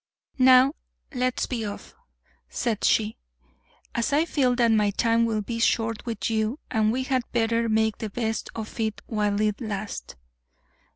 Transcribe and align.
"Now, 0.39 0.73
let's 1.13 1.45
be 1.45 1.63
off," 1.63 1.93
said 2.49 2.83
she, 2.83 3.17
"as 3.93 4.11
I 4.11 4.25
feel 4.25 4.55
that 4.55 4.71
my 4.71 4.89
time 4.89 5.25
will 5.25 5.43
be 5.43 5.59
short 5.59 6.07
with 6.07 6.27
you 6.27 6.57
and 6.71 6.91
we 6.91 7.03
had 7.03 7.21
better 7.33 7.69
make 7.69 7.99
the 7.99 8.09
best 8.09 8.49
of 8.55 8.79
it 8.79 9.03
while 9.05 9.39
it 9.39 9.61
lasts." 9.61 10.15